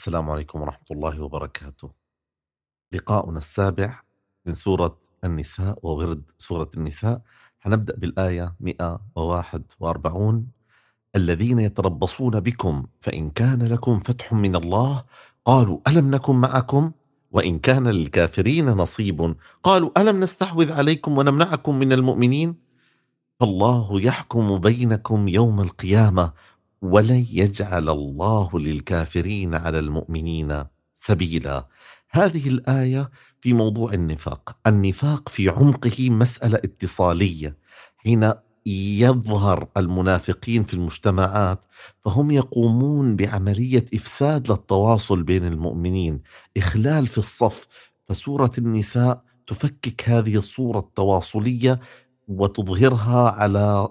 [0.00, 1.90] السلام عليكم ورحمة الله وبركاته.
[2.92, 4.00] لقاؤنا السابع
[4.46, 7.20] من سورة النساء وورد سورة النساء.
[7.60, 10.46] حنبدأ بالآية 141
[11.16, 15.04] الذين يتربصون بكم فإن كان لكم فتح من الله
[15.44, 16.92] قالوا ألم نكن معكم
[17.30, 22.56] وإن كان للكافرين نصيب قالوا ألم نستحوذ عليكم ونمنعكم من المؤمنين؟
[23.40, 26.32] فالله يحكم بينكم يوم القيامة
[26.82, 30.64] ولن يجعل الله للكافرين على المؤمنين
[30.96, 31.66] سبيلا.
[32.10, 34.56] هذه الآية في موضوع النفاق.
[34.66, 37.56] النفاق في عمقه مسألة اتصالية.
[37.96, 38.32] حين
[38.66, 41.60] يظهر المنافقين في المجتمعات
[42.04, 46.22] فهم يقومون بعملية إفساد للتواصل بين المؤمنين.
[46.56, 47.66] إخلال في الصف.
[48.08, 51.80] فسورة النساء تفكك هذه الصورة التواصلية
[52.28, 53.88] وتظهرها على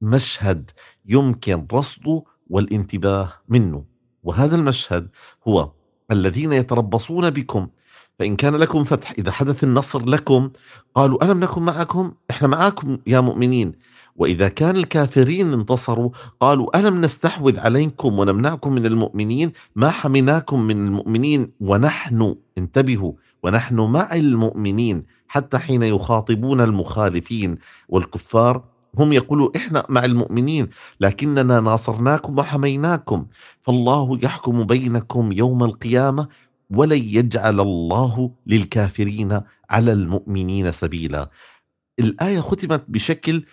[0.00, 0.70] مشهد
[1.06, 3.84] يمكن رصده والانتباه منه.
[4.22, 5.08] وهذا المشهد
[5.48, 5.70] هو
[6.10, 7.68] الذين يتربصون بكم
[8.18, 10.50] فإن كان لكم فتح إذا حدث النصر لكم
[10.94, 13.72] قالوا ألم نكن معكم؟ إحنا معكم يا مؤمنين.
[14.16, 21.52] وإذا كان الكافرين انتصروا قالوا ألم نستحوذ عليكم ونمنعكم من المؤمنين؟ ما حميناكم من المؤمنين
[21.60, 27.58] ونحن انتبهوا ونحن مع المؤمنين حتى حين يخاطبون المخالفين
[27.88, 28.64] والكفار
[28.98, 30.68] هم يقولوا إحنا مع المؤمنين
[31.00, 33.26] لكننا ناصرناكم وحميناكم
[33.60, 36.28] فالله يحكم بينكم يوم القيامة
[36.70, 39.40] ولن يجعل الله للكافرين
[39.70, 41.30] على المؤمنين سبيلا.
[41.98, 43.44] الآية ختمت بشكل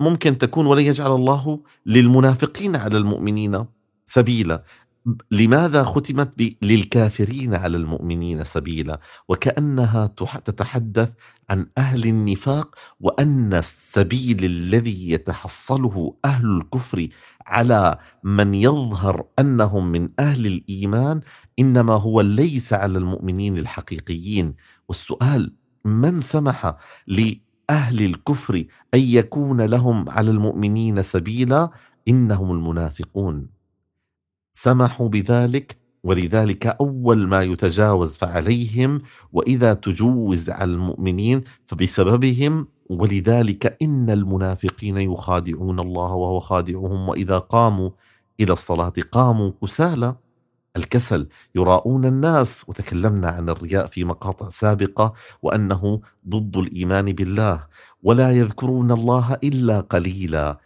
[0.00, 3.64] ممكن تكون ولن يجعل الله للمنافقين على المؤمنين
[4.06, 4.64] سبيلا
[5.30, 10.06] لماذا ختمت للكافرين على المؤمنين سبيلا؟ وكأنها
[10.44, 11.10] تتحدث
[11.50, 17.08] عن أهل النفاق وأن السبيل الذي يتحصله أهل الكفر
[17.46, 21.20] على من يظهر أنهم من أهل الإيمان
[21.58, 24.54] إنما هو ليس على المؤمنين الحقيقيين.
[24.88, 31.70] والسؤال من سمح لأهل الكفر أن يكون لهم على المؤمنين سبيلا؟
[32.08, 33.57] إنهم المنافقون.
[34.62, 39.02] سمحوا بذلك ولذلك أول ما يتجاوز فعليهم
[39.32, 47.90] وإذا تجوز على المؤمنين فبسببهم ولذلك إن المنافقين يخادعون الله وهو خادعهم وإذا قاموا
[48.40, 50.16] إلى الصلاة قاموا كسالى.
[50.76, 57.66] الكسل يراؤون الناس وتكلمنا عن الرياء في مقاطع سابقة وأنه ضد الإيمان بالله
[58.02, 60.58] ولا يذكرون الله إلا قليلا.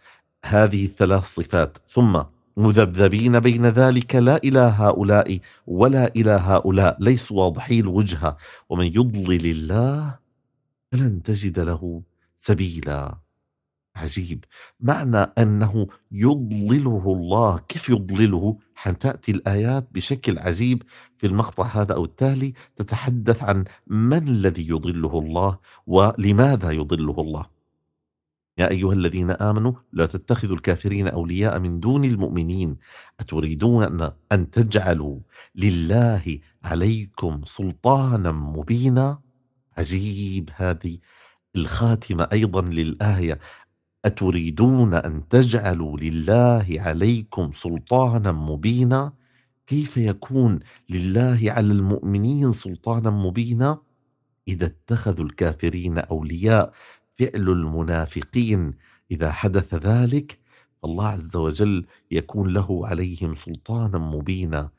[0.45, 1.77] هذه الثلاث صفات.
[1.89, 2.21] ثم
[2.57, 6.97] مذبذبين بين ذلك لا إلى هؤلاء ولا إلى هؤلاء.
[6.99, 8.37] ليسوا واضحي الوجهة
[8.69, 10.15] ومن يضلل الله
[10.91, 12.01] فلن تجد له
[12.37, 13.17] سبيلا.
[13.95, 14.45] عجيب.
[14.79, 17.57] معنى أنه يضلله الله.
[17.57, 20.83] كيف يضلله؟ حتأتي الآيات بشكل عجيب
[21.17, 27.52] في المقطع هذا أو التالي تتحدث عن من الذي يضله الله ولماذا يضله الله.
[28.57, 32.77] يا أيها الذين آمنوا لا تتخذوا الكافرين أولياء من دون المؤمنين.
[33.19, 35.19] أتريدون أن تجعلوا
[35.55, 39.19] لله عليكم سلطانا مبينا؟
[39.77, 40.97] عجيب هذه
[41.55, 43.39] الخاتمة أيضا للآية.
[44.05, 49.13] أتريدون أن تجعلوا لله عليكم سلطانا مبينا؟
[49.67, 50.59] كيف يكون
[50.89, 53.77] لله على المؤمنين سلطانا مبينا؟
[54.47, 56.73] إذا اتخذوا الكافرين أولياء
[57.19, 58.73] فعل المنافقين
[59.11, 60.39] إذا حدث ذلك
[60.85, 64.69] الله عز وجل يكون له عليهم سلطانا مبينا.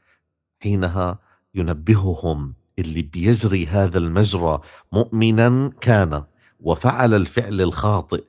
[0.63, 1.19] حينها
[1.55, 4.61] ينبههم اللي بيجري هذا المجرى
[4.93, 6.25] مؤمنا كان
[6.61, 8.25] وفعل الفعل الخاطئ.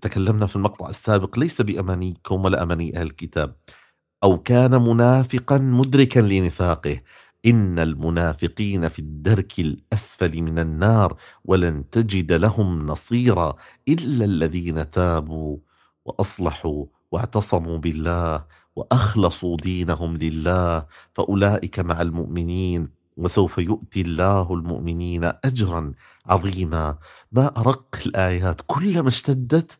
[0.00, 3.56] تكلمنا في المقطع السابق ليس بأمانيكم ولا أماني أهل الكتاب.
[4.24, 7.00] أو كان منافقا مدركا لنفاقه.
[7.46, 13.56] إن المنافقين في الدرك الأسفل من النار ولن تجد لهم نصيرا
[13.88, 15.58] إلا الذين تابوا
[16.04, 18.44] وأصلحوا واعتصموا بالله
[18.76, 25.92] وأخلصوا دينهم لله فأولئك مع المؤمنين وسوف يؤتي الله المؤمنين أجرا
[26.26, 26.98] عظيما.
[27.32, 29.78] ما أرق الآيات؟ كلما اشتدت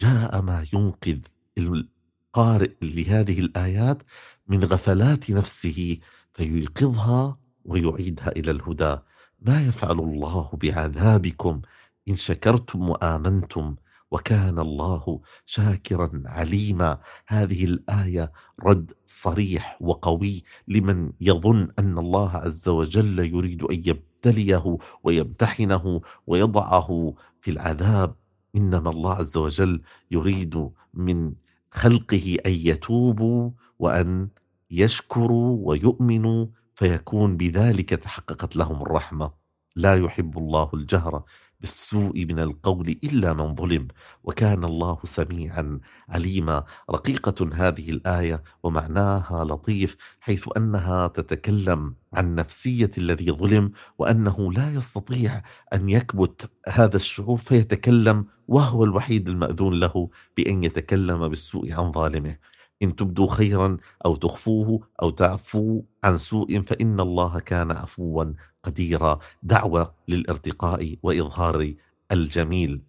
[0.00, 1.18] جاء ما ينقذ
[1.58, 4.02] القارئ لهذه الآيات
[4.48, 5.98] من غفلات نفسه
[6.38, 8.96] فييقظها ويعيدها إلى الهدى.
[9.40, 11.60] ما يفعل الله بعذابكم
[12.08, 13.76] إن شكرتم وآمنتم
[14.10, 16.98] وكان الله شاكرا عليما.
[17.26, 18.32] هذه الآية
[18.62, 27.50] رد صريح وقوي لمن يظن أن الله عز وجل يريد أن يبتليه ويمتحنه ويضعه في
[27.50, 28.14] العذاب.
[28.56, 31.32] إنما الله عز وجل يريد من
[31.70, 34.28] خلقه أن يتوبوا وأن
[34.70, 39.30] يشكروا ويؤمنوا فيكون بذلك تحققت لهم الرحمة.
[39.76, 41.22] لا يحب الله الجهر
[41.60, 43.88] بالسوء من القول إلا من ظلم.
[44.24, 46.64] وكان الله سميعا عليما.
[46.90, 55.42] رقيقة هذه الآية ومعناها لطيف حيث أنها تتكلم عن نفسية الذي ظلم وأنه لا يستطيع
[55.74, 62.36] أن يكبت هذا الشعور فيتكلم وهو الوحيد المأذون له بأن يتكلم بالسوء عن ظالمه.
[62.82, 63.76] إن تبدوا خيرا
[64.06, 68.24] أو تخفوه أو تعفوا عن سوء فإن الله كان عفوا
[68.64, 71.74] قديرة دعوة للارتقاء وإظهار
[72.12, 72.82] الجميل.